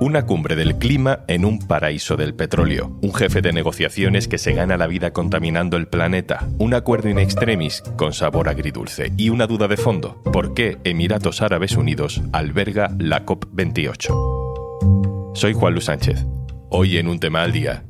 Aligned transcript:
Una 0.00 0.26
cumbre 0.26 0.56
del 0.56 0.78
clima 0.78 1.20
en 1.28 1.44
un 1.44 1.60
paraíso 1.60 2.16
del 2.16 2.34
petróleo. 2.34 2.98
Un 3.02 3.14
jefe 3.14 3.40
de 3.40 3.52
negociaciones 3.52 4.26
que 4.26 4.36
se 4.36 4.52
gana 4.52 4.76
la 4.76 4.88
vida 4.88 5.12
contaminando 5.12 5.76
el 5.76 5.86
planeta. 5.86 6.48
Un 6.58 6.74
acuerdo 6.74 7.08
in 7.08 7.20
extremis 7.20 7.84
con 7.96 8.12
sabor 8.12 8.48
agridulce. 8.48 9.12
Y 9.16 9.30
una 9.30 9.46
duda 9.46 9.68
de 9.68 9.76
fondo. 9.76 10.20
¿Por 10.24 10.54
qué 10.54 10.78
Emiratos 10.82 11.40
Árabes 11.40 11.76
Unidos 11.76 12.20
alberga 12.32 12.90
la 12.98 13.24
COP28? 13.24 15.34
Soy 15.34 15.54
Juan 15.54 15.74
Luis 15.74 15.84
Sánchez. 15.84 16.26
Hoy 16.68 16.98
en 16.98 17.06
un 17.06 17.20
tema 17.20 17.42
al 17.42 17.52
día. 17.52 17.84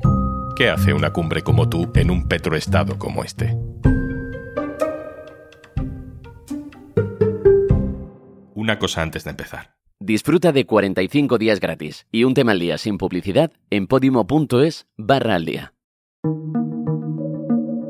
¿Qué 0.54 0.68
hace 0.68 0.92
una 0.92 1.14
cumbre 1.14 1.40
como 1.40 1.70
tú 1.70 1.90
en 1.94 2.10
un 2.10 2.28
petroestado 2.28 2.98
como 2.98 3.24
este? 3.24 3.56
Una 8.54 8.78
cosa 8.78 9.00
antes 9.00 9.24
de 9.24 9.30
empezar. 9.30 9.81
Disfruta 10.04 10.50
de 10.50 10.66
45 10.66 11.38
días 11.38 11.60
gratis 11.60 12.08
y 12.10 12.24
un 12.24 12.34
tema 12.34 12.50
al 12.50 12.58
día 12.58 12.76
sin 12.76 12.98
publicidad 12.98 13.52
en 13.70 13.86
podimo.es 13.86 14.88
barra 14.96 15.36
al 15.36 15.44
día. 15.44 15.74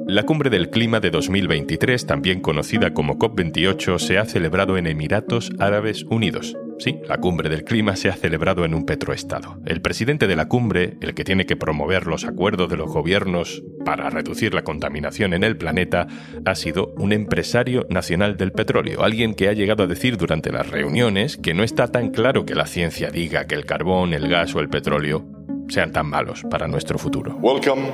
La 0.06 0.24
cumbre 0.24 0.50
del 0.50 0.68
clima 0.68 1.00
de 1.00 1.10
2023, 1.10 2.04
también 2.04 2.42
conocida 2.42 2.92
como 2.92 3.18
COP28, 3.18 3.98
se 3.98 4.18
ha 4.18 4.26
celebrado 4.26 4.76
en 4.76 4.88
Emiratos 4.88 5.52
Árabes 5.58 6.04
Unidos. 6.04 6.54
Sí, 6.78 6.98
la 7.06 7.18
cumbre 7.18 7.48
del 7.48 7.64
clima 7.64 7.94
se 7.96 8.08
ha 8.08 8.14
celebrado 8.14 8.64
en 8.64 8.74
un 8.74 8.84
petroestado. 8.84 9.58
El 9.66 9.80
presidente 9.80 10.26
de 10.26 10.36
la 10.36 10.48
cumbre, 10.48 10.96
el 11.00 11.14
que 11.14 11.24
tiene 11.24 11.46
que 11.46 11.56
promover 11.56 12.06
los 12.06 12.24
acuerdos 12.24 12.68
de 12.68 12.76
los 12.76 12.90
gobiernos 12.90 13.62
para 13.84 14.10
reducir 14.10 14.52
la 14.54 14.64
contaminación 14.64 15.32
en 15.32 15.44
el 15.44 15.56
planeta, 15.56 16.08
ha 16.44 16.54
sido 16.54 16.92
un 16.96 17.12
empresario 17.12 17.86
nacional 17.88 18.36
del 18.36 18.52
petróleo, 18.52 19.04
alguien 19.04 19.34
que 19.34 19.48
ha 19.48 19.52
llegado 19.52 19.84
a 19.84 19.86
decir 19.86 20.16
durante 20.16 20.50
las 20.50 20.68
reuniones 20.70 21.36
que 21.36 21.54
no 21.54 21.62
está 21.62 21.88
tan 21.88 22.10
claro 22.10 22.44
que 22.44 22.54
la 22.54 22.66
ciencia 22.66 23.10
diga 23.10 23.46
que 23.46 23.54
el 23.54 23.64
carbón, 23.64 24.12
el 24.12 24.28
gas 24.28 24.54
o 24.54 24.60
el 24.60 24.68
petróleo 24.68 25.24
sean 25.68 25.92
tan 25.92 26.06
malos 26.06 26.42
para 26.50 26.66
nuestro 26.68 26.98
futuro. 26.98 27.36
Welcome 27.40 27.84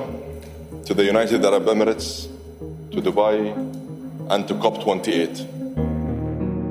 to 0.85 0.95
the 0.95 1.03
United 1.03 1.43
Arab 1.45 1.67
Emirates, 1.67 2.27
to 2.91 3.01
Dubai 3.01 3.53
and 4.29 4.47
to 4.47 4.55
COP28. 4.55 5.58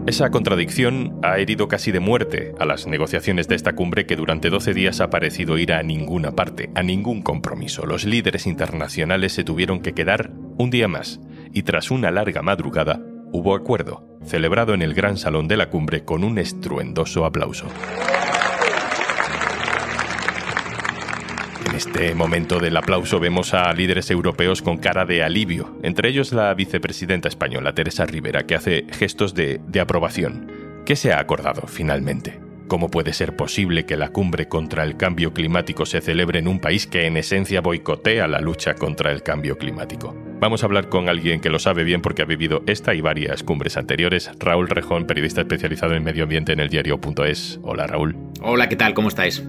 Esa 0.09 0.31
contradicción 0.31 1.21
ha 1.23 1.39
herido 1.39 1.69
casi 1.69 1.93
de 1.93 2.01
muerte 2.01 2.55
a 2.59 2.65
las 2.65 2.87
negociaciones 2.87 3.47
de 3.47 3.57
esta 3.57 3.75
cumbre 3.75 4.07
que 4.07 4.17
durante 4.17 4.49
12 4.49 4.73
días 4.73 5.03
ha 5.03 5.11
parecido 5.11 5.59
ir 5.59 5.71
a 5.75 5.83
ninguna 5.83 6.31
parte, 6.31 6.71
a 6.75 6.83
ningún 6.83 7.21
compromiso. 7.21 7.85
Los 7.85 8.07
líderes 8.07 8.47
internacionales 8.47 9.35
se 9.35 9.45
tuvieron 9.45 9.81
que 9.81 9.93
quedar 9.93 10.31
un 10.57 10.71
día 10.71 10.89
más 10.89 11.21
y 11.53 11.63
tras 11.65 11.91
una 11.91 12.11
larga 12.11 12.41
madrugada 12.41 13.03
hubo 13.33 13.55
acuerdo, 13.55 14.19
celebrado 14.25 14.73
en 14.73 14.81
el 14.81 14.95
gran 14.95 15.19
salón 15.19 15.47
de 15.47 15.59
la 15.59 15.69
cumbre 15.69 16.07
con 16.07 16.25
un 16.25 16.39
estruendoso 16.39 17.27
aplauso. 17.27 17.67
Este 21.79 22.13
momento 22.13 22.59
del 22.59 22.77
aplauso 22.77 23.21
vemos 23.21 23.55
a 23.55 23.73
líderes 23.73 24.11
europeos 24.11 24.63
con 24.63 24.79
cara 24.79 25.07
de 25.07 25.23
alivio, 25.23 25.79
entre 25.85 26.09
ellos 26.09 26.33
la 26.33 26.53
vicepresidenta 26.53 27.29
española 27.29 27.73
Teresa 27.73 28.05
Rivera, 28.05 28.47
que 28.47 28.57
hace 28.57 28.85
gestos 28.91 29.33
de, 29.33 29.61
aprobación. 29.81 30.51
¿Qué 30.85 30.97
se 30.97 31.13
ha 31.13 31.21
acordado 31.21 31.69
finalmente? 31.69 32.41
¿Cómo 32.67 32.91
puede 32.91 33.13
ser 33.13 33.37
posible 33.37 33.87
que 33.87 33.97
la 33.97 34.09
cumbre 34.09 34.49
contra 34.49 34.83
el 34.83 34.97
cambio 34.97 35.33
climático 35.33 35.87
se 35.87 36.01
celebre 36.01 36.41
en 36.41 36.49
un 36.49 36.59
país 36.59 36.89
que 36.89 37.07
en 37.07 37.17
esencia 37.17 37.61
boicotea 37.61 38.27
la 38.27 38.41
lucha 38.41 38.75
contra 38.75 39.13
el 39.13 39.23
cambio 39.23 39.57
climático? 39.57 40.17
Vamos 40.41 40.65
a 40.65 40.67
hablar 40.67 40.89
con 40.89 41.09
alguien 41.09 41.41
que 41.41 41.49
lo 41.49 41.61
sabe 41.61 41.85
bien 41.85 42.03
porque 42.03 42.23
ha 42.23 42.27
vivido 42.27 42.65
esta 42.67 42.93
y 42.93 43.01
varias 43.01 43.45
cumbres 43.45 43.77
anteriores. 43.77 44.33
Raúl 44.41 44.69
Rejón, 44.69 45.07
periodista 45.07 45.43
especializado 45.43 45.95
en 45.95 46.03
medio 46.03 46.25
ambiente 46.25 46.53
en 46.53 46.59
el 46.59 46.71
diario.es. 46.71 47.61
Hola 47.63 47.87
Raúl. 47.87 48.17
Hola, 48.43 48.69
¿qué 48.69 48.75
tal? 48.75 48.95
¿Cómo 48.95 49.09
estáis? 49.09 49.45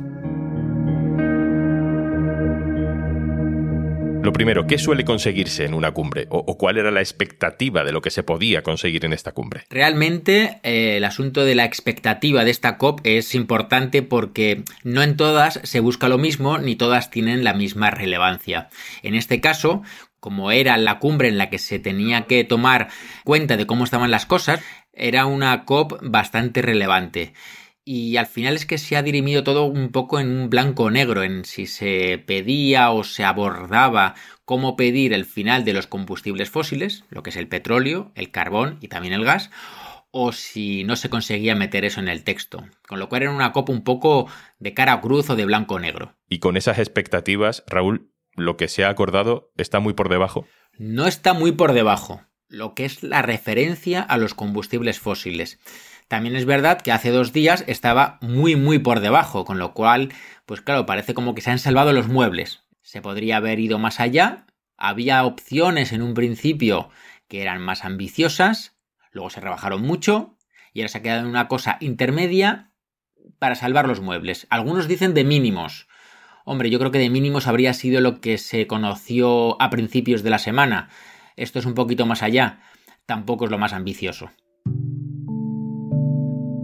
Lo 4.21 4.33
primero, 4.33 4.67
¿qué 4.67 4.77
suele 4.77 5.05
conseguirse 5.05 5.63
en 5.63 5.73
una 5.73 5.91
cumbre? 5.91 6.27
¿O, 6.29 6.57
cuál 6.57 6.77
era 6.77 6.91
la 6.91 6.99
expectativa 6.99 7.85
de 7.85 7.93
lo 7.93 8.01
que 8.01 8.11
se 8.11 8.21
podía 8.21 8.63
conseguir 8.63 9.05
en 9.05 9.13
esta 9.13 9.31
cumbre? 9.31 9.63
Realmente 9.69 10.59
eh, 10.63 10.97
el 10.97 11.05
asunto 11.05 11.45
de 11.45 11.55
la 11.55 11.63
expectativa 11.63 12.43
de 12.43 12.51
esta 12.51 12.77
COP 12.77 12.99
es 13.05 13.33
importante 13.33 14.03
porque 14.03 14.63
no 14.83 15.03
en 15.03 15.15
todas 15.15 15.61
se 15.63 15.79
busca 15.79 16.09
lo 16.09 16.17
mismo 16.17 16.57
ni 16.57 16.75
todas 16.75 17.11
tienen 17.11 17.45
la 17.45 17.53
misma 17.53 17.91
relevancia. 17.91 18.69
En 19.03 19.15
este 19.15 19.39
caso, 19.39 19.83
como 20.19 20.51
era 20.51 20.77
la 20.77 20.99
cumbre 20.99 21.29
en 21.29 21.37
la 21.37 21.49
que 21.49 21.57
se 21.57 21.79
tenía 21.79 22.25
que 22.25 22.43
tomar 22.43 22.89
cuenta 23.23 23.55
de 23.55 23.65
cómo 23.65 23.85
estaban 23.85 24.11
las 24.11 24.25
cosas, 24.25 24.59
era 24.91 25.25
una 25.27 25.63
COP 25.63 25.97
bastante 26.01 26.61
relevante 26.61 27.33
y 27.91 28.17
al 28.17 28.27
final 28.27 28.55
es 28.55 28.67
que 28.67 28.77
se 28.77 28.97
ha 28.97 29.01
dirimido 29.01 29.43
todo 29.43 29.63
un 29.63 29.89
poco 29.89 30.19
en 30.19 30.29
un 30.29 30.51
blanco 30.51 30.91
negro, 30.91 31.23
en 31.23 31.43
si 31.43 31.65
se 31.65 32.23
pedía 32.23 32.91
o 32.91 33.03
se 33.03 33.23
abordaba 33.23 34.13
cómo 34.45 34.75
pedir 34.75 35.11
el 35.11 35.25
final 35.25 35.65
de 35.65 35.73
los 35.73 35.87
combustibles 35.87 36.51
fósiles, 36.51 37.03
lo 37.09 37.23
que 37.23 37.31
es 37.31 37.35
el 37.35 37.47
petróleo, 37.47 38.11
el 38.13 38.29
carbón 38.29 38.77
y 38.79 38.89
también 38.89 39.15
el 39.15 39.25
gas, 39.25 39.49
o 40.11 40.33
si 40.33 40.83
no 40.83 40.97
se 40.97 41.09
conseguía 41.09 41.55
meter 41.55 41.83
eso 41.83 41.99
en 41.99 42.09
el 42.09 42.23
texto. 42.23 42.63
Con 42.87 42.99
lo 42.99 43.09
cual 43.09 43.23
era 43.23 43.31
una 43.31 43.53
copa 43.53 43.73
un 43.73 43.83
poco 43.83 44.27
de 44.59 44.75
cara 44.75 45.01
cruz 45.01 45.27
o 45.31 45.35
de 45.35 45.45
blanco 45.45 45.79
negro. 45.79 46.13
Y 46.29 46.37
con 46.37 46.57
esas 46.57 46.77
expectativas, 46.77 47.63
Raúl, 47.65 48.11
lo 48.35 48.55
que 48.55 48.67
se 48.67 48.83
ha 48.83 48.89
acordado 48.89 49.51
está 49.57 49.79
muy 49.79 49.93
por 49.93 50.09
debajo. 50.09 50.45
No 50.77 51.07
está 51.07 51.33
muy 51.33 51.53
por 51.53 51.73
debajo, 51.73 52.21
lo 52.49 52.75
que 52.75 52.85
es 52.85 53.01
la 53.01 53.23
referencia 53.23 54.03
a 54.03 54.17
los 54.17 54.35
combustibles 54.35 54.99
fósiles. 54.99 55.59
También 56.09 56.35
es 56.35 56.45
verdad 56.45 56.81
que 56.81 56.91
hace 56.91 57.11
dos 57.11 57.33
días 57.33 57.63
estaba 57.67 58.17
muy 58.21 58.55
muy 58.55 58.79
por 58.79 58.99
debajo, 58.99 59.45
con 59.45 59.59
lo 59.59 59.75
cual, 59.75 60.11
pues 60.47 60.59
claro, 60.59 60.87
parece 60.87 61.13
como 61.13 61.35
que 61.35 61.41
se 61.41 61.51
han 61.51 61.59
salvado 61.59 61.93
los 61.93 62.07
muebles. 62.07 62.63
Se 62.81 62.99
podría 63.03 63.37
haber 63.37 63.59
ido 63.59 63.77
más 63.77 63.99
allá, 63.99 64.47
había 64.75 65.23
opciones 65.23 65.93
en 65.93 66.01
un 66.01 66.15
principio 66.15 66.89
que 67.27 67.43
eran 67.43 67.61
más 67.61 67.85
ambiciosas, 67.85 68.75
luego 69.11 69.29
se 69.29 69.39
rebajaron 69.39 69.83
mucho 69.83 70.35
y 70.73 70.81
ahora 70.81 70.89
se 70.89 70.97
ha 70.97 71.01
quedado 71.03 71.21
en 71.21 71.27
una 71.27 71.47
cosa 71.47 71.77
intermedia 71.79 72.71
para 73.37 73.53
salvar 73.53 73.87
los 73.87 74.01
muebles. 74.01 74.47
Algunos 74.49 74.87
dicen 74.87 75.13
de 75.13 75.23
mínimos. 75.23 75.87
Hombre, 76.43 76.71
yo 76.71 76.79
creo 76.79 76.89
que 76.89 76.97
de 76.97 77.11
mínimos 77.11 77.45
habría 77.45 77.75
sido 77.75 78.01
lo 78.01 78.19
que 78.19 78.39
se 78.39 78.65
conoció 78.65 79.61
a 79.61 79.69
principios 79.69 80.23
de 80.23 80.31
la 80.31 80.39
semana. 80.39 80.89
Esto 81.35 81.59
es 81.59 81.67
un 81.67 81.75
poquito 81.75 82.07
más 82.07 82.23
allá. 82.23 82.61
Tampoco 83.05 83.45
es 83.45 83.51
lo 83.51 83.59
más 83.59 83.73
ambicioso. 83.73 84.31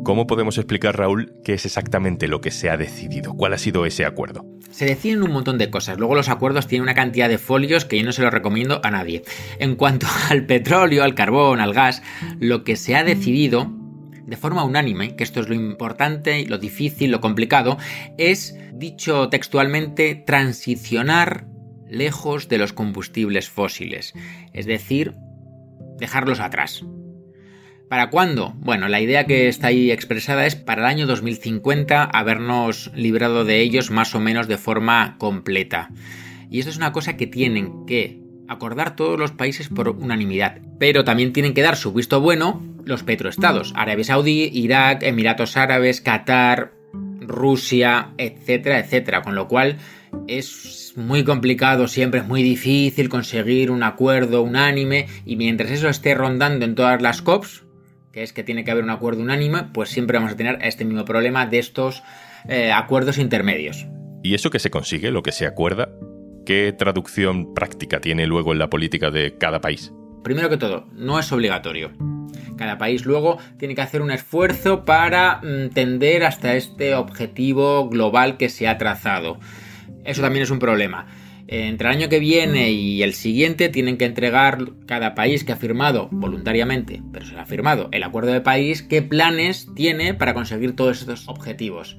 ¿Cómo 0.06 0.28
podemos 0.28 0.60
explicar, 0.60 0.96
Raúl, 0.96 1.34
qué 1.44 1.56
es 1.56 1.66
exactamente 1.66 2.28
lo 2.28 2.40
que 2.40 2.52
se 2.52 2.70
ha 2.70 2.78
decidido? 2.78 3.34
¿Cuál 3.34 3.54
ha 3.54 3.58
sido 3.58 3.88
ese 3.88 4.06
acuerdo? 4.06 4.46
Se 4.70 4.86
deciden 4.86 5.24
un 5.24 5.32
montón 5.32 5.58
de 5.58 5.72
cosas. 5.72 5.98
Luego 5.98 6.14
los 6.14 6.30
acuerdos 6.30 6.68
tienen 6.68 6.84
una 6.84 6.94
cantidad 6.94 7.28
de 7.28 7.40
folios 7.40 7.86
que 7.86 7.98
yo 7.98 8.06
no 8.06 8.12
se 8.12 8.22
los 8.22 8.32
recomiendo 8.32 8.82
a 8.84 8.92
nadie. 8.92 9.24
En 9.58 9.76
cuanto 9.76 10.06
al 10.30 10.46
petróleo, 10.46 11.04
al 11.04 11.16
carbón, 11.16 11.60
al 11.60 11.74
gas, 11.74 12.04
lo 12.40 12.64
que 12.64 12.76
se 12.76 12.96
ha 12.96 13.04
decidido 13.04 13.74
de 14.28 14.38
forma 14.38 14.64
unánime, 14.64 15.16
que 15.16 15.24
esto 15.24 15.40
es 15.40 15.50
lo 15.50 15.56
importante, 15.56 16.46
lo 16.46 16.60
difícil, 16.60 17.10
lo 17.10 17.20
complicado, 17.20 17.80
es, 18.20 18.56
dicho 18.74 19.30
textualmente, 19.30 20.14
transicionar 20.14 21.48
lejos 21.90 22.48
de 22.48 22.60
los 22.60 22.74
combustibles 22.74 23.50
fósiles. 23.50 24.14
Es 24.54 24.68
decir, 24.68 25.16
dejarlos 25.98 26.40
atrás. 26.40 26.86
¿Para 27.96 28.10
cuándo? 28.10 28.54
Bueno, 28.58 28.90
la 28.90 29.00
idea 29.00 29.26
que 29.26 29.48
está 29.48 29.68
ahí 29.68 29.90
expresada 29.90 30.46
es 30.46 30.58
para 30.58 30.82
el 30.82 30.88
año 30.88 31.08
2050 31.08 32.04
habernos 32.04 32.92
librado 32.94 33.46
de 33.46 33.62
ellos 33.62 33.90
más 33.90 34.14
o 34.16 34.20
menos 34.20 34.50
de 34.50 34.58
forma 34.58 35.16
completa. 35.18 35.92
Y 36.52 36.60
esto 36.60 36.72
es 36.72 36.76
una 36.76 36.92
cosa 36.92 37.16
que 37.16 37.26
tienen 37.26 37.86
que 37.86 38.20
acordar 38.50 38.98
todos 38.98 39.18
los 39.18 39.32
países 39.32 39.70
por 39.70 39.88
unanimidad. 39.88 40.60
Pero 40.78 41.06
también 41.06 41.32
tienen 41.32 41.54
que 41.54 41.62
dar 41.62 41.78
su 41.78 41.94
visto 41.94 42.20
bueno 42.20 42.62
los 42.84 43.04
petroestados. 43.04 43.72
Arabia 43.78 44.04
Saudí, 44.04 44.50
Irak, 44.52 45.02
Emiratos 45.02 45.56
Árabes, 45.56 46.02
Qatar, 46.02 46.74
Rusia, 47.22 48.10
etcétera, 48.18 48.80
etcétera. 48.80 49.22
Con 49.22 49.36
lo 49.36 49.48
cual 49.48 49.78
es 50.28 50.94
muy 50.98 51.24
complicado, 51.24 51.88
siempre 51.88 52.20
es 52.20 52.28
muy 52.28 52.44
difícil 52.44 53.08
conseguir 53.08 53.72
un 53.72 53.84
acuerdo 53.84 54.42
unánime 54.42 55.08
y 55.26 55.38
mientras 55.38 55.72
eso 55.72 55.88
esté 55.88 56.14
rondando 56.14 56.66
en 56.66 56.76
todas 56.76 57.02
las 57.02 57.22
COPs, 57.22 57.65
que 58.16 58.24
es 58.24 58.32
que 58.32 58.46
tiene 58.46 58.64
que 58.64 58.72
haber 58.72 58.86
un 58.86 58.92
acuerdo 58.92 59.22
unánime, 59.22 59.64
pues 59.74 59.90
siempre 59.90 60.18
vamos 60.18 60.32
a 60.32 60.38
tener 60.38 60.58
este 60.62 60.86
mismo 60.86 61.04
problema 61.04 61.48
de 61.48 61.60
estos 61.60 62.02
eh, 62.48 62.72
acuerdos 62.72 63.18
intermedios. 63.18 63.88
¿Y 64.24 64.36
eso 64.36 64.50
que 64.50 64.60
se 64.60 64.70
consigue, 64.70 65.12
lo 65.12 65.22
que 65.22 65.34
se 65.34 65.46
acuerda, 65.46 65.90
qué 66.46 66.72
traducción 66.72 67.54
práctica 67.54 68.00
tiene 68.00 68.26
luego 68.26 68.54
en 68.54 68.60
la 68.60 68.70
política 68.70 69.12
de 69.12 69.38
cada 69.38 69.60
país? 69.60 69.92
Primero 70.24 70.50
que 70.50 70.56
todo, 70.56 70.88
no 70.94 71.20
es 71.20 71.30
obligatorio. 71.34 71.92
Cada 72.56 72.78
país 72.78 73.06
luego 73.06 73.38
tiene 73.58 73.76
que 73.76 73.82
hacer 73.82 74.02
un 74.02 74.12
esfuerzo 74.12 74.86
para 74.86 75.42
mm, 75.44 75.72
tender 75.74 76.24
hasta 76.24 76.56
este 76.56 76.96
objetivo 76.96 77.90
global 77.90 78.38
que 78.38 78.48
se 78.48 78.70
ha 78.70 78.78
trazado. 78.78 79.40
Eso 80.06 80.22
también 80.22 80.44
es 80.44 80.52
un 80.52 80.60
problema. 80.60 81.06
Entre 81.48 81.88
el 81.88 81.96
año 81.96 82.10
que 82.10 82.20
viene 82.20 82.72
y 82.72 83.04
el 83.04 83.14
siguiente 83.14 83.70
tienen 83.70 83.98
que 83.98 84.06
entregar 84.06 84.60
cada 84.88 85.14
país 85.14 85.44
que 85.44 85.52
ha 85.52 85.58
firmado 85.58 86.10
voluntariamente, 86.12 87.04
pero 87.14 87.26
se 87.26 87.38
ha 87.38 87.46
firmado 87.46 87.90
el 87.92 88.04
acuerdo 88.04 88.32
de 88.32 88.42
país, 88.42 88.82
qué 88.82 89.04
planes 89.04 89.68
tiene 89.76 90.16
para 90.16 90.34
conseguir 90.34 90.76
todos 90.76 91.02
estos 91.02 91.28
objetivos. 91.28 91.98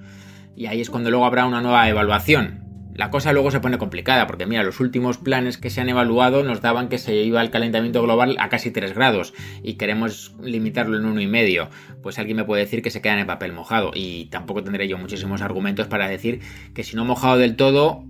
Y 0.57 0.67
ahí 0.67 0.81
es 0.81 0.91
cuando 0.91 1.11
luego 1.11 1.27
habrá 1.27 1.47
una 1.47 1.61
nueva 1.61 1.89
evaluación. 1.89 2.65
La 2.93 3.11
cosa 3.11 3.33
luego 3.33 3.51
se 3.51 3.61
pone 3.61 3.79
complicada, 3.79 4.27
porque 4.27 4.47
mira, 4.47 4.65
los 4.65 4.81
últimos 4.81 5.19
planes 5.19 5.59
que 5.59 5.69
se 5.69 5.83
han 5.83 5.91
evaluado 5.91 6.43
nos 6.43 6.63
daban 6.63 6.89
que 6.89 6.97
se 6.97 7.15
iba 7.15 7.43
el 7.43 7.51
calentamiento 7.51 8.03
global 8.03 8.37
a 8.41 8.49
casi 8.49 8.71
3 8.71 8.95
grados 8.95 9.35
y 9.63 9.75
queremos 9.75 10.35
limitarlo 10.43 10.97
en 10.97 11.05
1,5. 11.05 11.69
Pues 12.03 12.19
alguien 12.19 12.39
me 12.39 12.45
puede 12.45 12.63
decir 12.63 12.81
que 12.83 12.91
se 12.91 13.03
queda 13.03 13.13
en 13.13 13.19
el 13.21 13.27
papel 13.27 13.53
mojado 13.53 13.91
y 13.95 14.25
tampoco 14.31 14.65
tendré 14.65 14.89
yo 14.89 14.97
muchísimos 14.97 15.43
argumentos 15.43 15.87
para 15.89 16.09
decir 16.09 16.41
que 16.75 16.85
si 16.85 16.97
no 16.97 17.05
mojado 17.05 17.37
del 17.37 17.55
todo, 17.55 18.03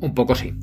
un 0.00 0.14
poco 0.14 0.34
sí. 0.34 0.54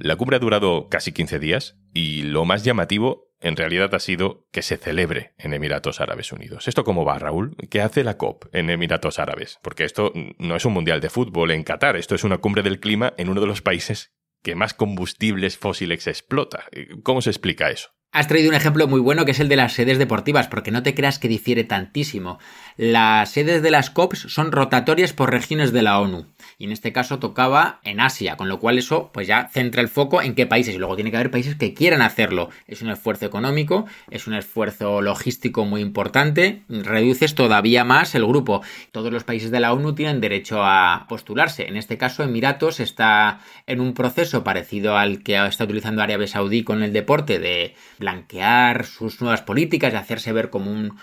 La 0.00 0.14
cumbre 0.14 0.36
ha 0.36 0.40
durado 0.40 0.88
casi 0.88 1.10
15 1.12 1.40
días 1.40 1.76
y 1.92 2.22
lo 2.22 2.44
más 2.44 2.62
llamativo 2.62 3.32
en 3.40 3.56
realidad 3.56 3.92
ha 3.96 3.98
sido 3.98 4.46
que 4.52 4.62
se 4.62 4.76
celebre 4.76 5.34
en 5.38 5.54
Emiratos 5.54 6.00
Árabes 6.00 6.30
Unidos. 6.32 6.68
¿Esto 6.68 6.84
cómo 6.84 7.04
va, 7.04 7.18
Raúl? 7.18 7.56
¿Qué 7.68 7.80
hace 7.80 8.04
la 8.04 8.16
COP 8.16 8.44
en 8.52 8.70
Emiratos 8.70 9.18
Árabes? 9.18 9.58
Porque 9.60 9.84
esto 9.84 10.12
no 10.38 10.54
es 10.54 10.64
un 10.64 10.72
mundial 10.72 11.00
de 11.00 11.10
fútbol 11.10 11.50
en 11.50 11.64
Qatar, 11.64 11.96
esto 11.96 12.14
es 12.14 12.22
una 12.22 12.38
cumbre 12.38 12.62
del 12.62 12.78
clima 12.78 13.12
en 13.16 13.28
uno 13.28 13.40
de 13.40 13.48
los 13.48 13.60
países 13.60 14.14
que 14.44 14.54
más 14.54 14.72
combustibles 14.72 15.58
fósiles 15.58 16.06
explota. 16.06 16.66
¿Cómo 17.02 17.20
se 17.20 17.30
explica 17.30 17.70
eso? 17.70 17.90
Has 18.10 18.26
traído 18.26 18.48
un 18.48 18.54
ejemplo 18.54 18.88
muy 18.88 19.00
bueno 19.00 19.26
que 19.26 19.32
es 19.32 19.40
el 19.40 19.50
de 19.50 19.56
las 19.56 19.74
sedes 19.74 19.98
deportivas, 19.98 20.48
porque 20.48 20.70
no 20.70 20.82
te 20.82 20.94
creas 20.94 21.18
que 21.18 21.28
difiere 21.28 21.64
tantísimo. 21.64 22.38
Las 22.78 23.32
sedes 23.32 23.60
de 23.60 23.70
las 23.70 23.90
COPs 23.90 24.20
son 24.28 24.50
rotatorias 24.50 25.12
por 25.12 25.30
regiones 25.30 25.72
de 25.72 25.82
la 25.82 26.00
ONU. 26.00 26.26
Y 26.56 26.64
en 26.64 26.72
este 26.72 26.92
caso 26.92 27.18
tocaba 27.18 27.80
en 27.84 28.00
Asia, 28.00 28.36
con 28.36 28.48
lo 28.48 28.60
cual 28.60 28.78
eso 28.78 29.10
pues 29.12 29.26
ya 29.26 29.48
centra 29.52 29.82
el 29.82 29.88
foco 29.88 30.22
en 30.22 30.34
qué 30.34 30.46
países. 30.46 30.74
Y 30.74 30.78
luego 30.78 30.94
tiene 30.94 31.10
que 31.10 31.18
haber 31.18 31.30
países 31.30 31.56
que 31.56 31.74
quieran 31.74 32.00
hacerlo. 32.00 32.48
Es 32.66 32.80
un 32.80 32.88
esfuerzo 32.88 33.26
económico, 33.26 33.84
es 34.10 34.26
un 34.26 34.34
esfuerzo 34.34 35.02
logístico 35.02 35.66
muy 35.66 35.82
importante. 35.82 36.62
Reduces 36.70 37.34
todavía 37.34 37.84
más 37.84 38.14
el 38.14 38.26
grupo. 38.26 38.62
Todos 38.90 39.12
los 39.12 39.24
países 39.24 39.50
de 39.50 39.60
la 39.60 39.74
ONU 39.74 39.94
tienen 39.94 40.22
derecho 40.22 40.64
a 40.64 41.04
postularse. 41.10 41.68
En 41.68 41.76
este 41.76 41.98
caso, 41.98 42.22
Emiratos 42.22 42.80
está 42.80 43.40
en 43.66 43.82
un 43.82 43.92
proceso 43.92 44.42
parecido 44.42 44.96
al 44.96 45.22
que 45.22 45.36
está 45.46 45.64
utilizando 45.64 46.00
Arabia 46.00 46.26
Saudí 46.26 46.64
con 46.64 46.82
el 46.82 46.94
deporte 46.94 47.38
de 47.38 47.74
blanquear 47.98 48.84
sus 48.84 49.20
nuevas 49.20 49.42
políticas, 49.42 49.92
de 49.92 49.98
hacerse 49.98 50.32
ver 50.32 50.50
como 50.50 50.70
un 50.70 50.98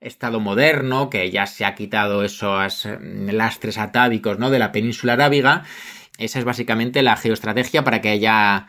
Estado 0.00 0.38
moderno, 0.38 1.10
que 1.10 1.30
ya 1.30 1.46
se 1.46 1.64
ha 1.64 1.74
quitado 1.74 2.22
esos 2.22 2.86
mm, 2.86 3.30
lastres 3.30 3.78
atávicos 3.78 4.38
¿no? 4.38 4.50
de 4.50 4.60
la 4.60 4.70
península 4.70 5.14
arábiga. 5.14 5.64
Esa 6.18 6.38
es 6.38 6.44
básicamente 6.44 7.02
la 7.02 7.16
geoestrategia 7.16 7.82
para 7.82 8.00
que 8.00 8.10
haya 8.10 8.68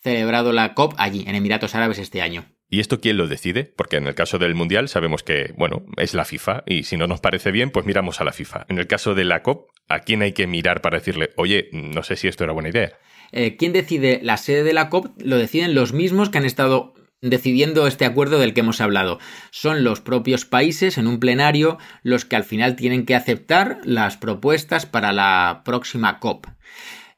celebrado 0.00 0.52
la 0.52 0.74
COP 0.74 0.94
allí, 0.98 1.24
en 1.26 1.34
Emiratos 1.34 1.74
Árabes, 1.74 1.98
este 1.98 2.20
año. 2.20 2.44
¿Y 2.68 2.80
esto 2.80 3.00
quién 3.00 3.16
lo 3.16 3.28
decide? 3.28 3.64
Porque 3.64 3.96
en 3.96 4.06
el 4.06 4.14
caso 4.14 4.38
del 4.38 4.54
Mundial 4.54 4.88
sabemos 4.88 5.22
que, 5.22 5.54
bueno, 5.56 5.86
es 5.96 6.14
la 6.14 6.24
FIFA 6.24 6.64
y 6.66 6.82
si 6.82 6.96
no 6.96 7.06
nos 7.06 7.20
parece 7.20 7.52
bien, 7.52 7.70
pues 7.70 7.86
miramos 7.86 8.20
a 8.20 8.24
la 8.24 8.32
FIFA. 8.32 8.66
En 8.68 8.78
el 8.78 8.86
caso 8.86 9.14
de 9.14 9.24
la 9.24 9.42
COP, 9.42 9.70
¿a 9.88 10.00
quién 10.00 10.22
hay 10.22 10.32
que 10.32 10.46
mirar 10.46 10.80
para 10.80 10.98
decirle, 10.98 11.30
oye, 11.36 11.68
no 11.72 12.02
sé 12.02 12.16
si 12.16 12.28
esto 12.28 12.44
era 12.44 12.52
buena 12.52 12.70
idea? 12.70 12.92
Eh, 13.32 13.56
¿Quién 13.56 13.72
decide 13.72 14.20
la 14.22 14.36
sede 14.36 14.62
de 14.62 14.72
la 14.72 14.88
COP? 14.88 15.20
Lo 15.22 15.38
deciden 15.38 15.74
los 15.74 15.92
mismos 15.92 16.30
que 16.30 16.38
han 16.38 16.44
estado 16.44 16.94
decidiendo 17.20 17.86
este 17.86 18.04
acuerdo 18.04 18.38
del 18.38 18.54
que 18.54 18.60
hemos 18.60 18.80
hablado. 18.80 19.18
Son 19.50 19.84
los 19.84 20.00
propios 20.00 20.44
países 20.44 20.98
en 20.98 21.06
un 21.06 21.18
plenario 21.18 21.78
los 22.02 22.24
que 22.24 22.36
al 22.36 22.44
final 22.44 22.76
tienen 22.76 23.06
que 23.06 23.14
aceptar 23.14 23.78
las 23.84 24.16
propuestas 24.16 24.86
para 24.86 25.12
la 25.12 25.62
próxima 25.64 26.18
COP. 26.20 26.46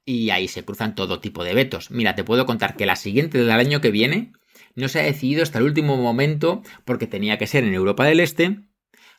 Y 0.04 0.30
ahí 0.30 0.48
se 0.48 0.64
cruzan 0.64 0.94
todo 0.94 1.20
tipo 1.20 1.44
de 1.44 1.54
vetos. 1.54 1.90
Mira, 1.90 2.14
te 2.14 2.24
puedo 2.24 2.46
contar 2.46 2.76
que 2.76 2.86
la 2.86 2.96
siguiente 2.96 3.38
del 3.38 3.50
año 3.50 3.80
que 3.80 3.90
viene 3.90 4.32
no 4.74 4.88
se 4.88 5.00
ha 5.00 5.02
decidido 5.02 5.42
hasta 5.42 5.58
el 5.58 5.64
último 5.64 5.96
momento 5.96 6.62
porque 6.84 7.06
tenía 7.06 7.36
que 7.36 7.46
ser 7.46 7.64
en 7.64 7.74
Europa 7.74 8.04
del 8.04 8.20
Este. 8.20 8.60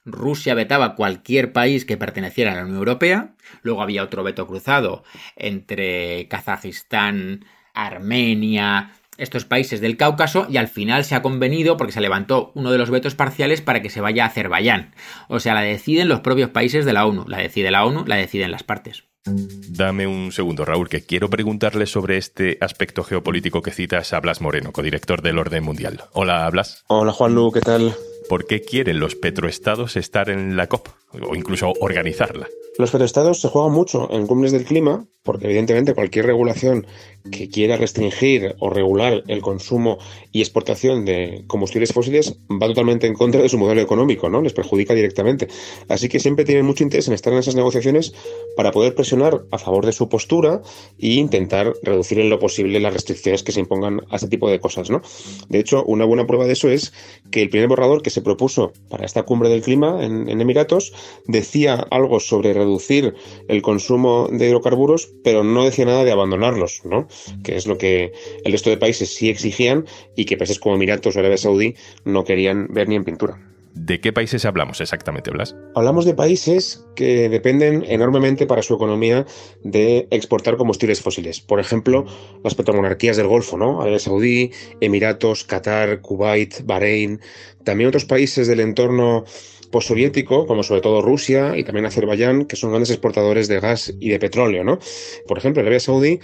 Rusia 0.06 0.54
vetaba 0.54 0.96
cualquier 0.96 1.54
país 1.54 1.86
que 1.86 1.98
perteneciera 1.98 2.52
a 2.52 2.56
la 2.56 2.64
Unión 2.64 2.78
Europea. 2.78 3.36
Luego 3.62 3.82
había 3.82 4.04
otro 4.04 4.24
veto 4.24 4.48
cruzado 4.48 5.04
entre 5.36 6.28
Kazajistán, 6.28 7.46
Armenia, 7.74 8.94
estos 9.20 9.46
países 9.46 9.82
del 9.82 9.98
Cáucaso 9.98 10.48
y 10.50 10.58
al 10.58 10.68
final 10.68 11.04
se 11.04 11.14
ha 11.14 11.22
convenido 11.22 11.78
porque 11.78 11.94
se 11.94 12.02
levantó 12.02 12.52
uno 12.56 12.72
de 12.72 12.78
los 12.78 12.90
vetos 12.90 13.16
parciales 13.16 13.62
para 13.62 13.82
que 13.82 13.90
se 13.90 14.02
vaya 14.02 14.24
a 14.24 14.28
Azerbaiyán. 14.28 14.96
O 15.28 15.40
sea, 15.40 15.54
la 15.54 15.62
deciden 15.62 16.08
los 16.08 16.22
propios 16.22 16.50
países 16.50 16.86
de 16.86 16.94
la 16.94 17.06
ONU. 17.06 17.26
La 17.28 17.38
decide 17.38 17.70
la 17.70 17.86
ONU, 17.86 18.06
la 18.08 18.16
deciden 18.16 18.52
las 18.52 18.64
partes. 18.64 19.04
Dame 19.26 20.08
un 20.08 20.32
segundo, 20.32 20.66
Raúl, 20.66 20.90
que 20.90 21.06
quiero 21.06 21.30
preguntarle 21.30 21.86
sobre 21.86 22.18
este 22.18 22.58
aspecto 22.62 23.04
geopolítico 23.04 23.62
que 23.62 23.72
citas 23.72 24.14
a 24.14 24.20
Blas 24.22 24.42
Moreno, 24.42 24.72
codirector 24.72 25.22
del 25.22 25.38
Orden 25.38 25.64
Mundial. 25.64 26.04
Hola, 26.14 26.50
Blas. 26.50 26.84
Hola, 26.88 27.12
Juanlu, 27.12 27.52
¿qué 27.52 27.60
tal? 27.60 27.94
¿Por 28.30 28.46
qué 28.46 28.62
quieren 28.62 29.00
los 29.00 29.16
petroestados 29.16 29.96
estar 29.96 30.30
en 30.30 30.56
la 30.56 30.68
COP 30.68 30.88
o 31.28 31.36
incluso 31.36 31.74
organizarla? 31.82 32.48
Los 32.78 32.92
petroestados 32.92 33.42
se 33.42 33.48
juegan 33.48 33.72
mucho 33.72 34.08
en 34.12 34.28
cumbres 34.28 34.52
del 34.52 34.66
clima 34.66 35.08
porque 35.24 35.46
evidentemente 35.46 35.94
cualquier 35.94 36.26
regulación 36.26 36.88
que 37.30 37.50
quiera 37.50 37.76
restringir 37.76 38.56
o 38.60 38.70
regular 38.70 39.24
el 39.28 39.42
consumo 39.42 40.00
y 40.32 40.40
exportación 40.40 41.04
de 41.04 41.44
combustibles 41.48 41.92
fósiles 41.92 42.40
va 42.50 42.68
totalmente 42.68 43.06
en 43.06 43.14
contra 43.14 43.42
de 43.42 43.50
su 43.50 43.58
modelo 43.58 43.82
económico, 43.82 44.30
¿no? 44.30 44.42
Les 44.42 44.54
perjudica 44.54 44.94
directamente. 44.94 45.50
Así 45.90 46.08
que 46.08 46.20
siempre 46.20 46.46
tienen 46.46 46.66
mucho 46.66 46.84
interés 46.84 47.08
en 47.10 47.14
estar 47.14 47.34
en 47.34 47.40
esas 47.40 47.56
negociaciones 47.56 48.14
para 48.56 48.72
poder 48.72 48.96
presionar 48.96 49.42
a 49.52 49.58
favor 49.58 49.86
de 49.86 49.92
su 49.92 50.08
postura 50.08 50.62
e 50.98 51.10
intentar 51.10 51.74
reducir 51.84 52.20
en 52.20 52.30
lo 52.30 52.40
posible 52.40 52.80
las 52.80 52.94
restricciones 52.94 53.44
que 53.44 53.52
se 53.52 53.60
impongan 53.60 54.02
a 54.10 54.16
este 54.16 54.30
tipo 54.30 54.50
de 54.50 54.60
cosas, 54.60 54.90
¿no? 54.90 55.02
De 55.50 55.60
hecho, 55.60 55.84
una 55.84 56.06
buena 56.06 56.26
prueba 56.26 56.46
de 56.46 56.54
eso 56.54 56.70
es 56.70 56.94
que 57.30 57.42
el 57.42 57.50
primer 57.50 57.68
borrador 57.68 58.02
que 58.02 58.10
se 58.10 58.19
propuso 58.22 58.74
para 58.90 59.06
esta 59.06 59.24
cumbre 59.24 59.50
del 59.50 59.62
clima 59.62 60.04
en, 60.04 60.30
en 60.30 60.42
Emiratos 60.42 60.94
decía 61.26 61.88
algo 61.92 62.20
sobre 62.20 62.54
reducir 62.54 63.16
el 63.48 63.62
consumo 63.62 64.28
de 64.32 64.48
hidrocarburos 64.48 65.10
pero 65.24 65.44
no 65.44 65.66
decía 65.66 65.86
nada 65.86 66.04
de 66.04 66.12
abandonarlos, 66.12 66.82
¿no? 66.84 67.08
Que 67.44 67.56
es 67.56 67.68
lo 67.68 67.78
que 67.78 68.12
el 68.44 68.52
resto 68.52 68.70
de 68.70 68.78
países 68.78 69.14
sí 69.14 69.30
exigían 69.30 69.86
y 70.16 70.26
que 70.26 70.38
países 70.38 70.60
como 70.60 70.76
Emiratos 70.76 71.16
o 71.16 71.20
Arabia 71.20 71.38
Saudí 71.38 71.76
no 72.06 72.24
querían 72.24 72.68
ver 72.70 72.88
ni 72.88 72.96
en 72.96 73.04
pintura. 73.04 73.49
¿De 73.74 74.02
qué 74.02 74.12
países 74.12 74.46
hablamos 74.46 74.82
exactamente, 74.82 75.32
Blas? 75.32 75.56
Hablamos 75.76 76.06
de 76.06 76.14
países 76.14 76.86
que 76.96 77.30
dependen 77.30 77.86
enormemente 77.88 78.46
para 78.46 78.62
su 78.62 78.74
economía 78.74 79.26
de 79.64 80.08
exportar 80.12 80.58
combustibles 80.58 81.02
fósiles. 81.02 81.40
Por 81.40 81.60
ejemplo, 81.60 82.06
las 82.44 82.56
petromonarquías 82.56 83.18
del 83.18 83.28
Golfo, 83.28 83.58
¿no? 83.58 83.82
Arabia 83.82 84.00
Saudí, 84.00 84.52
Emiratos, 84.82 85.44
Qatar, 85.44 86.02
Kuwait, 86.02 86.66
Bahrein, 86.66 87.22
también 87.64 87.90
otros 87.90 88.06
países 88.06 88.48
del 88.48 88.60
entorno 88.60 89.26
postsoviético, 89.72 90.48
como 90.48 90.64
sobre 90.64 90.82
todo 90.82 91.02
Rusia 91.02 91.56
y 91.56 91.64
también 91.64 91.86
Azerbaiyán, 91.86 92.46
que 92.46 92.56
son 92.56 92.72
grandes 92.72 92.90
exportadores 92.90 93.48
de 93.48 93.60
gas 93.60 93.94
y 94.00 94.10
de 94.10 94.20
petróleo, 94.20 94.64
¿no? 94.64 94.80
Por 95.28 95.38
ejemplo, 95.38 95.62
Arabia 95.62 95.80
Saudí 95.80 96.20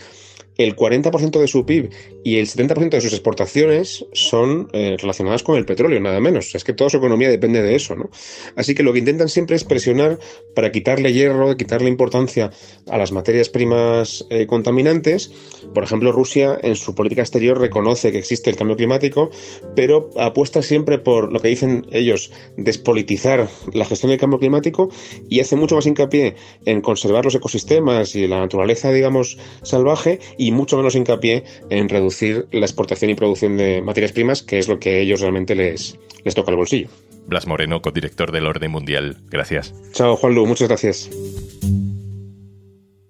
el 0.58 0.76
40% 0.76 1.40
de 1.40 1.48
su 1.48 1.66
PIB 1.66 1.90
y 2.24 2.38
el 2.38 2.48
70% 2.48 2.90
de 2.90 3.02
sus 3.02 3.14
exportaciones 3.14 4.06
son 4.14 4.70
eh, 4.74 4.98
relacionadas 5.00 5.44
con 5.44 5.58
el 5.58 5.66
petróleo, 5.66 6.00
nada 6.00 6.20
menos. 6.20 6.56
es 6.56 6.64
que 6.64 6.74
toda 6.74 6.90
su 6.90 6.98
economía 6.98 7.30
depende 7.30 7.62
de 7.62 7.76
eso, 7.76 7.96
¿no? 7.96 8.10
Así 8.56 8.74
que 8.74 8.84
lo 8.84 8.94
que 8.94 9.00
intentan 9.00 9.30
siempre 9.30 9.56
es 9.56 9.64
presionar 9.64 10.20
para 10.54 10.72
quitarle 10.72 11.14
hierro, 11.14 11.56
quitarle 11.58 11.90
importancia 11.90 12.52
a 12.90 12.98
las 12.98 13.12
materias 13.12 13.50
primas 13.50 14.26
eh, 14.30 14.48
contaminantes. 14.48 15.32
Por 15.74 15.84
ejemplo, 15.84 16.12
Rusia 16.12 16.58
en 16.62 16.76
su 16.76 16.96
política 16.96 17.22
exterior 17.22 17.60
reconoce 17.60 18.12
que 18.12 18.18
existe 18.18 18.50
el 18.50 18.56
cambio 18.56 18.78
climático, 18.78 19.30
pero 19.76 20.10
apuesta 20.18 20.62
siempre 20.62 21.00
por 21.00 21.32
lo 21.32 21.40
que 21.40 21.50
dicen 21.50 21.86
ellos, 21.92 22.32
despolitizar 22.58 23.48
la 23.74 23.86
gestión 23.86 24.10
del 24.10 24.20
cambio 24.20 24.40
climático 24.40 24.90
y 25.30 25.40
hace 25.40 25.56
mucho 25.56 25.76
más 25.76 25.86
hincapié 25.86 26.36
en 26.66 26.82
conservar 26.82 27.26
los 27.26 27.36
ecosistemas 27.36 28.16
y 28.16 28.28
la 28.28 28.40
naturaleza, 28.40 28.92
digamos, 28.92 29.38
salvaje 29.64 30.20
mucho 30.52 30.78
menos 30.78 30.96
hincapié 30.96 31.44
en 31.70 31.90
reducir 31.90 32.48
la 32.52 32.66
exportación 32.66 33.12
y 33.12 33.16
producción 33.16 33.58
de 33.58 33.82
materias 33.82 34.12
primas, 34.12 34.44
que 34.44 34.60
es 34.60 34.68
lo 34.68 34.80
que 34.80 34.90
a 34.90 34.98
ellos 35.00 35.22
realmente 35.22 35.56
les, 35.56 36.00
les 36.24 36.36
toca 36.36 36.52
el 36.52 36.58
bolsillo. 36.58 36.90
Blas 37.28 37.48
Moreno, 37.48 37.82
codirector 37.82 38.32
del 38.32 38.46
Orden 38.46 38.72
Mundial. 38.72 39.18
Gracias. 39.30 39.74
Chao, 39.94 40.16
Juanlu. 40.16 40.46
Muchas 40.46 40.68
gracias. 40.68 41.10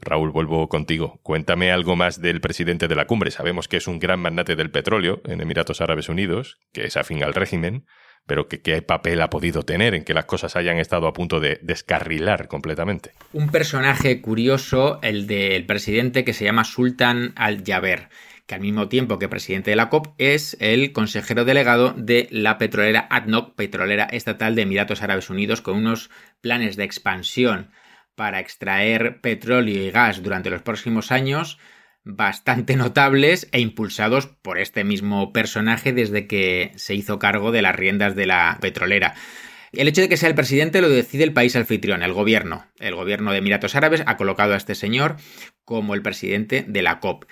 Raúl, 0.06 0.32
vuelvo 0.32 0.70
contigo. 0.70 1.20
Cuéntame 1.24 1.72
algo 1.72 1.96
más 1.96 2.22
del 2.22 2.40
presidente 2.40 2.88
de 2.88 2.96
la 2.96 3.08
cumbre. 3.08 3.32
Sabemos 3.32 3.68
que 3.68 3.78
es 3.78 3.88
un 3.88 4.00
gran 4.00 4.20
magnate 4.20 4.56
del 4.56 4.72
petróleo 4.72 5.20
en 5.26 5.42
Emiratos 5.42 5.82
Árabes 5.82 6.10
Unidos, 6.10 6.60
que 6.72 6.86
es 6.86 6.96
afín 6.96 7.24
al 7.24 7.34
régimen, 7.34 7.86
pero 8.26 8.48
¿qué, 8.48 8.82
papel 8.82 9.22
ha 9.22 9.30
podido 9.30 9.64
tener 9.64 9.94
en 9.94 10.04
que 10.04 10.14
las 10.14 10.26
cosas 10.26 10.56
hayan 10.56 10.78
estado 10.78 11.08
a 11.08 11.14
punto 11.14 11.40
de 11.40 11.60
descarrilar 11.62 12.48
completamente? 12.48 13.12
Un 13.34 13.50
personaje 13.50 14.22
curioso, 14.22 15.00
el 15.02 15.28
del 15.28 15.66
presidente 15.66 16.24
que 16.24 16.34
se 16.34 16.46
llama 16.46 16.64
Sultan 16.64 17.34
al-Jaber 17.36 18.10
que 18.46 18.56
al 18.56 18.62
mismo 18.62 18.90
tiempo 18.90 19.18
que 19.18 19.28
presidente 19.28 19.72
de 19.72 19.76
la 19.76 19.90
COP 19.90 20.14
es 20.20 20.56
el 20.60 20.92
consejero 20.92 21.46
delegado 21.46 21.96
de 21.98 22.28
la 22.30 22.60
petrolera 22.60 23.08
ADNOC, 23.10 23.56
petrolera 23.56 24.04
estatal 24.06 24.54
de 24.54 24.62
Emiratos 24.62 25.02
Árabes 25.02 25.32
Unidos, 25.32 25.62
con 25.62 25.78
unos 25.78 26.12
planes 26.42 26.76
de 26.76 26.84
expansión 26.84 27.72
para 28.14 28.40
extraer 28.40 29.20
petróleo 29.20 29.84
y 29.84 29.92
gas 29.92 30.22
durante 30.22 30.50
los 30.50 30.62
próximos 30.62 31.12
años 31.12 31.58
bastante 32.06 32.76
notables 32.76 33.50
e 33.52 33.60
impulsados 33.60 34.28
por 34.28 34.60
este 34.60 34.84
mismo 34.84 35.34
personaje 35.34 35.92
desde 35.92 36.28
que 36.28 36.72
se 36.76 36.96
hizo 36.96 37.20
cargo 37.20 37.52
de 37.52 37.64
las 37.64 37.76
riendas 37.76 38.16
de 38.16 38.28
la 38.28 38.60
petrolera. 38.62 39.16
El 39.74 39.90
hecho 39.90 40.02
de 40.02 40.08
que 40.08 40.16
sea 40.16 40.30
el 40.30 40.36
presidente 40.36 40.80
lo 40.82 40.88
decide 40.88 41.24
el 41.24 41.34
país 41.34 41.56
anfitrión, 41.56 42.04
el 42.04 42.14
gobierno. 42.14 42.66
El 42.80 42.96
gobierno 42.96 43.32
de 43.32 43.40
Emiratos 43.40 43.76
Árabes 43.76 44.04
ha 44.06 44.16
colocado 44.16 44.54
a 44.54 44.58
este 44.58 44.76
señor 44.76 45.18
como 45.66 45.96
el 45.96 46.02
presidente 46.02 46.64
de 46.66 46.82
la 46.82 47.00
COP. 47.00 47.26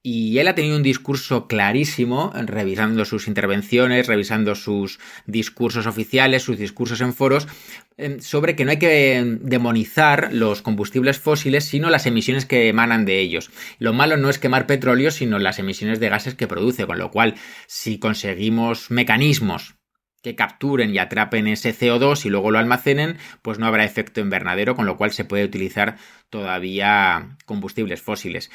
Y 0.00 0.38
él 0.38 0.46
ha 0.46 0.54
tenido 0.54 0.76
un 0.76 0.84
discurso 0.84 1.48
clarísimo, 1.48 2.32
revisando 2.34 3.04
sus 3.04 3.26
intervenciones, 3.26 4.06
revisando 4.06 4.54
sus 4.54 5.00
discursos 5.26 5.86
oficiales, 5.86 6.44
sus 6.44 6.56
discursos 6.56 7.00
en 7.00 7.12
foros, 7.12 7.48
sobre 8.20 8.56
que 8.56 8.64
no 8.64 8.70
hay 8.70 8.78
que 8.78 9.38
demonizar 9.40 10.30
los 10.32 10.62
combustibles 10.62 11.18
fósiles, 11.18 11.64
sino 11.64 11.90
las 11.90 12.06
emisiones 12.06 12.46
que 12.46 12.68
emanan 12.68 13.04
de 13.04 13.18
ellos. 13.18 13.50
Lo 13.78 13.92
malo 13.92 14.16
no 14.16 14.30
es 14.30 14.38
quemar 14.38 14.66
petróleo, 14.66 15.10
sino 15.10 15.38
las 15.38 15.58
emisiones 15.58 16.00
de 16.00 16.08
gases 16.08 16.34
que 16.34 16.46
produce, 16.46 16.86
con 16.86 16.98
lo 16.98 17.10
cual, 17.10 17.34
si 17.66 17.98
conseguimos 17.98 18.90
mecanismos 18.90 19.74
que 20.22 20.34
capturen 20.34 20.94
y 20.94 20.98
atrapen 20.98 21.46
ese 21.46 21.74
CO2 21.74 22.26
y 22.26 22.28
luego 22.28 22.50
lo 22.50 22.58
almacenen, 22.58 23.18
pues 23.42 23.58
no 23.58 23.66
habrá 23.66 23.84
efecto 23.84 24.20
invernadero, 24.20 24.74
con 24.74 24.86
lo 24.86 24.96
cual 24.96 25.12
se 25.12 25.24
puede 25.24 25.44
utilizar 25.44 25.96
todavía 26.28 27.36
combustibles 27.46 28.02
fósiles. 28.02 28.50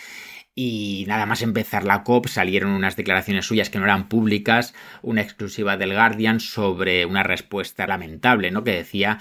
Y 0.55 1.05
nada 1.07 1.25
más 1.25 1.41
empezar 1.41 1.83
la 1.83 2.03
COP 2.03 2.27
salieron 2.27 2.71
unas 2.71 2.95
declaraciones 2.95 3.45
suyas 3.45 3.69
que 3.69 3.79
no 3.79 3.85
eran 3.85 4.07
públicas, 4.07 4.75
una 5.01 5.21
exclusiva 5.21 5.77
del 5.77 5.93
Guardian 5.93 6.39
sobre 6.39 7.05
una 7.05 7.23
respuesta 7.23 7.87
lamentable, 7.87 8.51
¿no? 8.51 8.63
Que 8.63 8.75
decía 8.75 9.19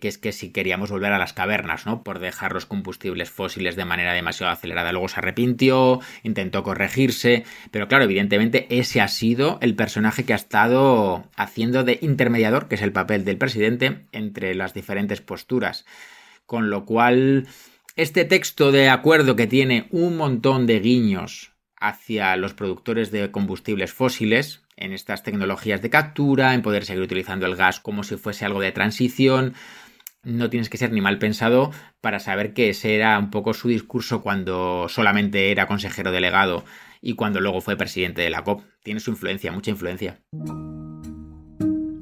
que 0.00 0.08
es 0.08 0.18
que 0.18 0.32
si 0.32 0.50
queríamos 0.50 0.90
volver 0.90 1.12
a 1.12 1.18
las 1.18 1.32
cavernas, 1.32 1.86
¿no? 1.86 2.02
Por 2.02 2.18
dejar 2.18 2.52
los 2.52 2.66
combustibles 2.66 3.30
fósiles 3.30 3.76
de 3.76 3.84
manera 3.84 4.14
demasiado 4.14 4.52
acelerada. 4.52 4.92
Luego 4.92 5.08
se 5.08 5.20
arrepintió, 5.20 6.00
intentó 6.22 6.62
corregirse, 6.62 7.44
pero 7.70 7.86
claro, 7.86 8.04
evidentemente 8.04 8.66
ese 8.70 9.00
ha 9.00 9.08
sido 9.08 9.58
el 9.60 9.76
personaje 9.76 10.24
que 10.24 10.32
ha 10.32 10.36
estado 10.36 11.28
haciendo 11.36 11.84
de 11.84 11.98
intermediador, 12.00 12.66
que 12.66 12.74
es 12.76 12.82
el 12.82 12.92
papel 12.92 13.24
del 13.24 13.38
presidente, 13.38 14.06
entre 14.12 14.54
las 14.54 14.74
diferentes 14.74 15.20
posturas. 15.20 15.84
Con 16.46 16.70
lo 16.70 16.84
cual, 16.84 17.46
este 17.96 18.24
texto 18.24 18.72
de 18.72 18.88
acuerdo 18.88 19.36
que 19.36 19.46
tiene 19.46 19.88
un 19.90 20.16
montón 20.16 20.66
de 20.66 20.80
guiños 20.80 21.52
hacia 21.76 22.36
los 22.36 22.54
productores 22.54 23.10
de 23.10 23.30
combustibles 23.30 23.92
fósiles, 23.92 24.62
en 24.76 24.92
estas 24.92 25.22
tecnologías 25.22 25.82
de 25.82 25.90
captura, 25.90 26.54
en 26.54 26.62
poder 26.62 26.84
seguir 26.84 27.02
utilizando 27.02 27.46
el 27.46 27.56
gas 27.56 27.80
como 27.80 28.02
si 28.02 28.16
fuese 28.16 28.44
algo 28.44 28.60
de 28.60 28.72
transición, 28.72 29.54
no 30.22 30.50
tienes 30.50 30.68
que 30.68 30.76
ser 30.76 30.92
ni 30.92 31.00
mal 31.00 31.18
pensado 31.18 31.72
para 32.00 32.20
saber 32.20 32.52
que 32.52 32.70
ese 32.70 32.94
era 32.94 33.18
un 33.18 33.30
poco 33.30 33.54
su 33.54 33.68
discurso 33.68 34.22
cuando 34.22 34.86
solamente 34.88 35.50
era 35.50 35.66
consejero 35.66 36.12
delegado 36.12 36.64
y 37.00 37.14
cuando 37.14 37.40
luego 37.40 37.60
fue 37.60 37.76
presidente 37.76 38.22
de 38.22 38.30
la 38.30 38.44
COP. 38.44 38.62
Tiene 38.82 39.00
su 39.00 39.10
influencia, 39.10 39.52
mucha 39.52 39.70
influencia. 39.70 40.20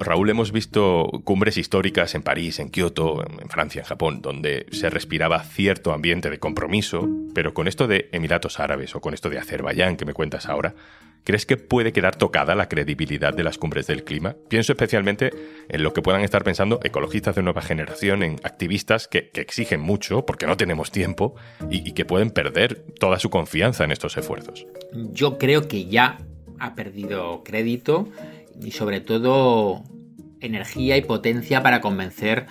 Raúl, 0.01 0.31
hemos 0.31 0.53
visto 0.53 1.11
cumbres 1.25 1.57
históricas 1.57 2.15
en 2.15 2.23
París, 2.23 2.61
en 2.61 2.71
Kioto, 2.71 3.25
en 3.27 3.49
Francia, 3.49 3.81
en 3.81 3.87
Japón, 3.87 4.23
donde 4.23 4.67
se 4.71 4.91
respiraba 4.91 5.43
cierto 5.43 5.93
ambiente 5.93 6.31
de 6.31 6.39
compromiso, 6.39 7.09
pero 7.35 7.53
con 7.53 7.67
esto 7.67 7.89
de 7.89 8.09
Emiratos 8.13 8.61
Árabes 8.61 8.95
o 8.95 9.01
con 9.01 9.13
esto 9.13 9.29
de 9.29 9.39
Azerbaiyán 9.39 9.97
que 9.97 10.05
me 10.05 10.15
cuentas 10.15 10.47
ahora, 10.47 10.75
¿crees 11.25 11.47
que 11.47 11.57
puede 11.57 11.93
quedar 11.93 12.15
tocada 12.15 12.55
la 12.55 12.69
credibilidad 12.69 13.35
de 13.35 13.43
las 13.43 13.59
cumbres 13.59 13.89
del 13.89 14.05
clima? 14.05 14.37
Pienso 14.49 14.73
especialmente 14.73 15.33
en 15.69 15.83
lo 15.83 15.93
que 15.93 16.03
puedan 16.03 16.23
estar 16.23 16.45
pensando 16.45 16.79
ecologistas 16.85 17.35
de 17.35 17.43
nueva 17.43 17.63
generación, 17.63 18.23
en 18.23 18.37
activistas 18.45 19.09
que, 19.09 19.31
exigen 19.35 19.81
mucho 19.81 20.25
porque 20.25 20.47
no 20.47 20.57
tenemos 20.57 20.93
tiempo 20.93 21.35
y 21.71 21.93
que 21.93 22.05
pueden 22.05 22.31
perder 22.31 22.85
toda 23.01 23.19
su 23.19 23.31
confianza 23.31 23.85
en 23.85 23.91
estos 23.91 24.17
esfuerzos. 24.17 24.65
Yo 24.93 25.39
creo 25.39 25.67
que 25.67 25.87
ya 25.87 26.19
ha 26.61 26.75
perdido 26.75 27.43
crédito 27.45 28.09
y 28.63 28.71
sobre 28.73 29.01
todo 29.01 29.85
energía 30.41 30.97
y 30.97 31.03
potencia 31.03 31.63
para 31.63 31.81
convencer 31.81 32.47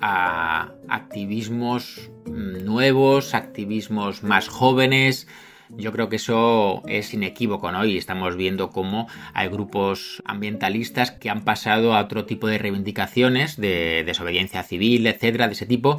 a 0.00 0.72
activismos 0.88 2.10
nuevos, 2.26 3.34
activismos 3.34 4.22
más 4.22 4.48
jóvenes. 4.48 5.28
Yo 5.70 5.92
creo 5.92 6.10
que 6.10 6.16
eso 6.16 6.82
es 6.86 7.14
inequívoco, 7.14 7.72
¿no? 7.72 7.84
Y 7.86 7.96
estamos 7.96 8.36
viendo 8.36 8.70
cómo 8.70 9.08
hay 9.32 9.48
grupos 9.48 10.22
ambientalistas 10.26 11.12
que 11.12 11.30
han 11.30 11.44
pasado 11.44 11.94
a 11.94 12.02
otro 12.02 12.26
tipo 12.26 12.46
de 12.46 12.58
reivindicaciones 12.58 13.56
de 13.56 14.02
desobediencia 14.04 14.62
civil, 14.64 15.06
etcétera, 15.06 15.46
de 15.46 15.54
ese 15.54 15.64
tipo, 15.64 15.98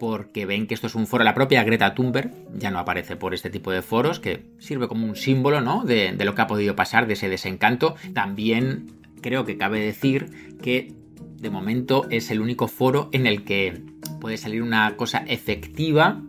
porque 0.00 0.46
ven 0.46 0.66
que 0.66 0.74
esto 0.74 0.88
es 0.88 0.96
un 0.96 1.06
foro. 1.06 1.22
La 1.22 1.34
propia 1.34 1.62
Greta 1.62 1.94
Thunberg 1.94 2.32
ya 2.56 2.70
no 2.70 2.78
aparece 2.80 3.14
por 3.16 3.34
este 3.34 3.50
tipo 3.50 3.70
de 3.70 3.82
foros, 3.82 4.18
que 4.18 4.46
sirve 4.58 4.88
como 4.88 5.06
un 5.06 5.14
símbolo, 5.14 5.60
¿no? 5.60 5.84
De, 5.84 6.12
de 6.12 6.24
lo 6.24 6.34
que 6.34 6.42
ha 6.42 6.46
podido 6.46 6.74
pasar, 6.74 7.06
de 7.06 7.12
ese 7.12 7.28
desencanto. 7.28 7.94
También 8.14 8.90
creo 9.20 9.44
que 9.44 9.58
cabe 9.58 9.78
decir 9.78 10.56
que 10.62 10.94
de 11.36 11.50
momento 11.50 12.06
es 12.10 12.30
el 12.30 12.40
único 12.40 12.66
foro 12.66 13.10
en 13.12 13.26
el 13.26 13.44
que 13.44 13.82
puede 14.20 14.38
salir 14.38 14.62
una 14.62 14.96
cosa 14.96 15.18
efectiva 15.26 16.22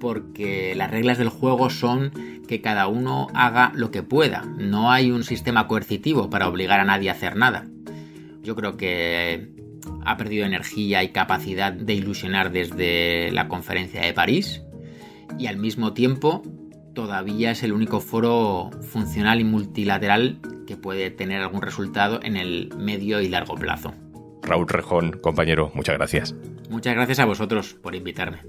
porque 0.00 0.74
las 0.76 0.90
reglas 0.90 1.18
del 1.18 1.28
juego 1.28 1.70
son 1.70 2.12
que 2.48 2.60
cada 2.60 2.88
uno 2.88 3.28
haga 3.34 3.72
lo 3.74 3.92
que 3.92 4.02
pueda. 4.02 4.44
No 4.58 4.90
hay 4.90 5.12
un 5.12 5.22
sistema 5.22 5.68
coercitivo 5.68 6.30
para 6.30 6.48
obligar 6.48 6.80
a 6.80 6.84
nadie 6.84 7.10
a 7.10 7.12
hacer 7.12 7.36
nada. 7.36 7.66
Yo 8.42 8.56
creo 8.56 8.76
que 8.76 9.57
ha 10.04 10.16
perdido 10.16 10.46
energía 10.46 11.02
y 11.02 11.10
capacidad 11.10 11.72
de 11.72 11.94
ilusionar 11.94 12.50
desde 12.50 13.30
la 13.32 13.48
conferencia 13.48 14.00
de 14.02 14.12
París 14.12 14.62
y 15.38 15.46
al 15.46 15.56
mismo 15.56 15.92
tiempo 15.92 16.42
todavía 16.94 17.50
es 17.50 17.62
el 17.62 17.72
único 17.72 18.00
foro 18.00 18.70
funcional 18.82 19.40
y 19.40 19.44
multilateral 19.44 20.40
que 20.66 20.76
puede 20.76 21.10
tener 21.10 21.42
algún 21.42 21.62
resultado 21.62 22.20
en 22.22 22.36
el 22.36 22.70
medio 22.76 23.20
y 23.20 23.28
largo 23.28 23.54
plazo. 23.54 23.94
Raúl 24.42 24.68
Rejón, 24.68 25.12
compañero, 25.12 25.70
muchas 25.74 25.96
gracias. 25.96 26.34
Muchas 26.70 26.94
gracias 26.94 27.18
a 27.18 27.24
vosotros 27.24 27.74
por 27.74 27.94
invitarme. 27.94 28.42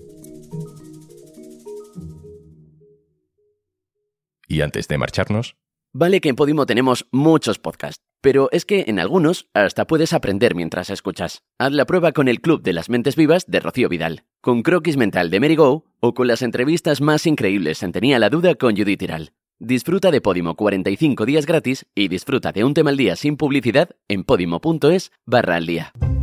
Y 4.47 4.61
antes 4.61 4.87
de 4.87 4.97
marcharnos... 4.97 5.55
Vale 5.91 6.21
que 6.21 6.29
en 6.29 6.35
Podimo 6.35 6.65
tenemos 6.65 7.07
muchos 7.11 7.57
podcasts, 7.57 8.03
pero 8.21 8.49
es 8.51 8.65
que 8.65 8.85
en 8.87 8.99
algunos 8.99 9.47
hasta 9.53 9.85
puedes 9.85 10.13
aprender 10.13 10.55
mientras 10.55 10.89
escuchas. 10.89 11.43
Haz 11.57 11.71
la 11.71 11.85
prueba 11.85 12.11
con 12.11 12.27
el 12.27 12.41
Club 12.41 12.61
de 12.61 12.73
las 12.73 12.89
Mentes 12.89 13.15
Vivas 13.15 13.45
de 13.47 13.59
Rocío 13.59 13.89
Vidal 13.89 14.23
con 14.41 14.61
Croquis 14.63 14.97
Mental 14.97 15.29
de 15.29 15.39
Merigo 15.39 15.85
o 15.99 16.13
con 16.13 16.27
las 16.27 16.41
entrevistas 16.41 17.01
más 17.01 17.25
increíbles 17.25 17.83
en 17.83 17.91
Tenía 17.91 18.19
la 18.19 18.29
Duda 18.29 18.55
con 18.55 18.75
Judith 18.75 18.99
Tiral. 18.99 19.33
Disfruta 19.59 20.11
de 20.11 20.21
Podimo 20.21 20.55
45 20.55 21.25
días 21.25 21.45
gratis 21.45 21.85
y 21.93 22.07
disfruta 22.07 22.53
de 22.53 22.63
un 22.63 22.73
tema 22.73 22.91
al 22.91 22.97
día 22.97 23.17
sin 23.17 23.35
publicidad 23.35 23.89
en 24.07 24.23
podimo.es 24.23 25.11
barra 25.25 25.57
al 25.57 25.65
día. 25.65 25.91